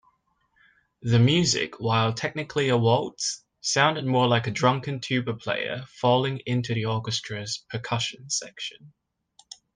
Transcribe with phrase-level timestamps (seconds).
[1.03, 6.73] The music, while technically a waltz, sounded more like a drunken tuba player falling into
[6.73, 8.93] the orchestra's percussion section.